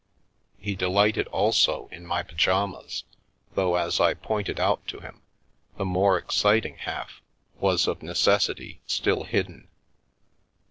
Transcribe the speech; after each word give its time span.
He 0.57 0.73
delighted 0.75 1.27
also 1.27 1.87
in 1.91 2.07
my 2.07 2.23
pyjamas, 2.23 3.03
though, 3.53 3.75
as 3.75 3.99
I 3.99 4.15
pointed 4.15 4.59
out 4.59 4.87
to 4.87 4.99
him, 4.99 5.21
the 5.77 5.85
more 5.85 6.17
exciting 6.17 6.77
half 6.77 7.21
was 7.59 7.85
of 7.85 8.01
ne 8.01 8.13
cessity 8.13 8.79
still 8.87 9.25
hidden. 9.25 9.67